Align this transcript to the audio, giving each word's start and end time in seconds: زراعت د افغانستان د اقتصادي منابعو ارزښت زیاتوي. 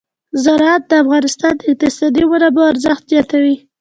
زراعت 0.43 0.83
د 0.87 0.91
افغانستان 1.03 1.53
د 1.57 1.61
اقتصادي 1.71 2.23
منابعو 2.31 2.69
ارزښت 2.71 3.03
زیاتوي. 3.11 3.55